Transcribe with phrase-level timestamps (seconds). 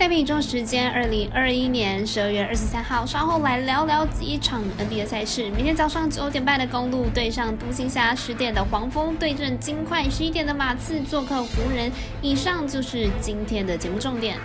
[0.00, 5.50] 赛比中时间，二零二一年十二月二十三号，稍后来聊聊几场 NBA 赛事。
[5.50, 11.92] 明天早上九点半的公路对上独行侠，十点的黄蜂对阵金块，十一点的马刺做客湖人。
[12.22, 14.38] 以上就是今天的节目重点。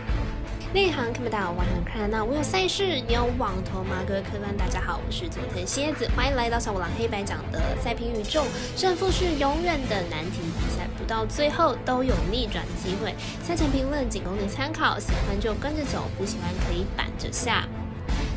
[0.76, 2.26] 内行看不到，外行看得到。
[2.26, 4.04] 我有赛事，你有网投吗？
[4.06, 8.44] 各位客官，大家好，我是佐藤蝎子，欢迎来到小五郎黑白讲的赛评宇宙。
[8.76, 13.16] 胜负是永远的难题，比赛不到最后都有逆转机会。
[13.42, 17.66] 赛前评论仅供你参考，喜欢就跟着走，不喜欢可以板着下。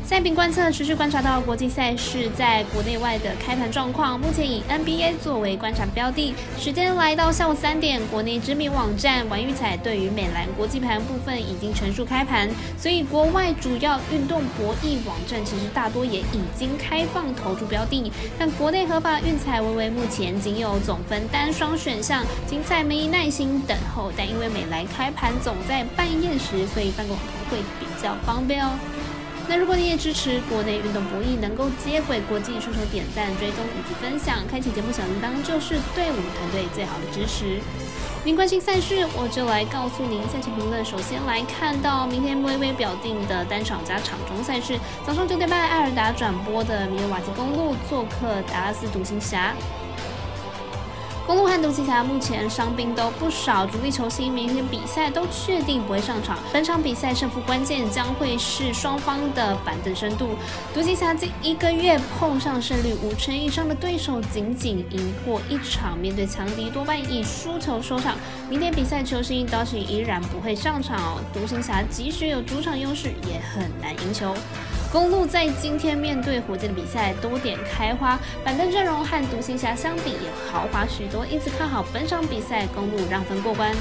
[0.09, 6.33] 赛评观测持续观察到国际赛事在国内外的开盘状况，目前以 NBA 作为观察标的。
[6.57, 18.11] 时间来到下午三点，国内知名网站玩育彩对于美兰国际盘部分已经全数开盘，所以国外主要运动博弈网站其实大多也已经开放投注标的。
[18.39, 24.11] 但国内合法运彩微微目前仅有总分单双选项，精彩没耐心等候。
[24.17, 27.15] 但因为美兰开盘总在半夜时，所以办公
[27.51, 28.71] 会比较方便哦。
[29.49, 37.59] 那如果你也支持国内运动博弈能够接轨国际，出手点赞、追踪以及分享，开启节目小铃铛就是对我们团队最好的支持。
[38.23, 40.85] 您关心赛事，我就来告诉您赛前评论。
[40.85, 49.55] 首先来看到明天微微表定的单场加场中赛事，早上九点半艾尔达转播的米尔瓦基公路做客达拉斯独行侠。
[51.29, 56.39] 公路和独行侠目前伤兵都不少，主力球星明天比赛都确定不会上场。
[56.51, 60.29] 本场比赛胜负关键将会是双方的板凳深度。
[60.73, 68.17] 独行侠近一个月碰上胜率五成以上的对手，仅仅赢过一场，面对强敌多半以输球收场。
[68.49, 74.33] 明天比赛球星倒是依然不会上场哦，独行侠即使有主场优势，也很难赢球。
[74.91, 83.71] 公路在今天面对火箭的比赛多点开花，板凳阵容和独行侠相比也豪华许多，因此看好本场比赛公路让分过关。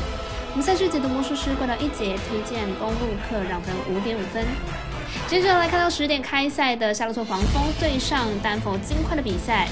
[0.51, 4.45] 我们赛事解读魔术师过到一节推荐公路客让分五点五分。
[5.27, 9.67] 接着来看到十点开赛的夏洛特黄蜂对上丹佛金块的比赛。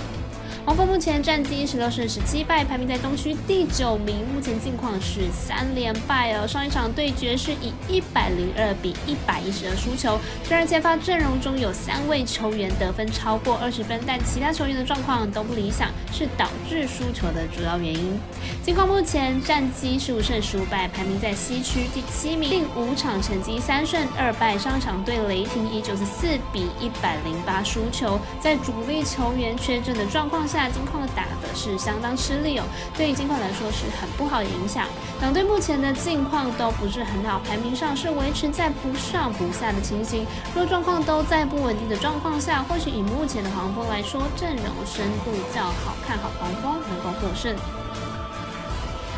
[0.66, 4.26] 黄蜂目前战绩十六胜十七败，排名在东区第九名。
[4.34, 6.44] 目前近况是三连败哦。
[6.44, 10.18] 上一场对决是以一百零二比一百一十二输球。
[10.42, 18.18] 虽然前发阵容中有三位球员得分超过二十分，但其他球员的状况都不理想，是导致输球的主要原因。
[18.64, 22.50] 近况目前战绩十五胜十五败，排名在西区第七名。
[22.50, 28.18] 近五场成绩三胜二败，上场对雷霆以九十四比一百零八输球。
[28.40, 30.55] 在主力球员缺阵的状况下。
[30.56, 32.64] 下金矿打的是相当吃力哦，
[32.96, 34.86] 对于金矿来说是很不好的影响。
[35.20, 40.26] 两队目前的近况都不是很好，排名上是维持在不上不下的情形。
[40.54, 47.54] 若状况都在不稳定的状况下，或许以目前的黄蜂来说，阵容深度较好，看好黄蜂能够获胜。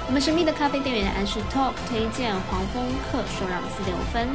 [0.08, 2.82] 我们神秘的咖啡店员安士 Talk 推荐黄蜂
[3.12, 4.26] 客受让四点五分。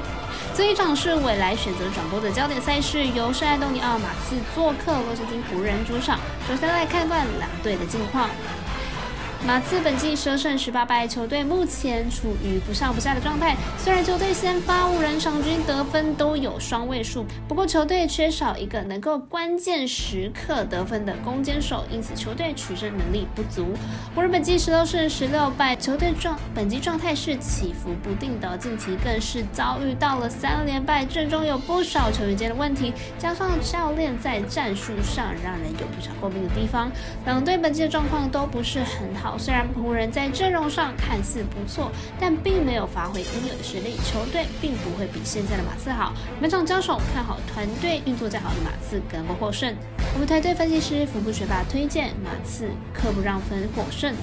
[0.53, 6.19] 这一场是未来选择转播的焦点赛事，由圣安东尼奥马刺做客洛杉矶湖人主场。
[6.47, 8.29] 首先来看一段两队的近况。
[9.45, 13.57] 马刺本季十胜十八败，球队目前处于不上不下的状态。
[13.77, 23.67] 虽然球队先发五人场均得分都有双位数，不过球队缺少一个能够关键时刻得分的攻坚手，因此球队取胜能力不足。
[24.15, 36.89] 湖人本季十六胜十六败，球队状本季状态是起伏不定的，近期更是遭遇到了三连败，阵中有不少球员间的问题，加上教练在战术上让人有不少诟病的地方，
[37.25, 39.32] 两队本季的状况都不是很好。
[39.37, 46.13] 虽然湖人，在阵容上看似不错，但并没有发挥应有的实力，球队并不会比现在的马刺好。
[46.39, 49.75] 每场交手，看好团队运作再好的马刺能够获胜。
[50.13, 54.13] 我们团队分析师福布学霸推荐马刺客不让分获胜。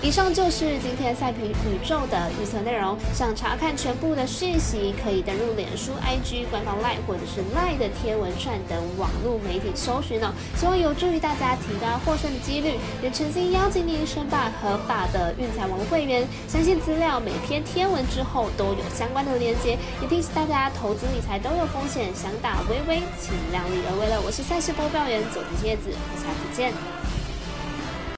[0.00, 2.96] 以上就是今天赛评宇宙的预测内容。
[3.12, 10.32] 想查看全部的讯息，可以登录脸书、IG 官方 Line 或者是 Line 的贴文串等网络媒体搜寻哦。
[10.56, 12.78] 希望有助于大家提高获胜的几率。
[13.02, 16.24] 也诚心邀请您申办合法的运彩王会员。
[16.46, 19.76] 相信资料每篇贴文之后都有相关的连接。
[20.00, 24.20] 也提醒大家，投资理财都有风险，想打微微，请量力而为了。
[24.24, 26.72] 我是赛事播报员佐藤叶子，下次见。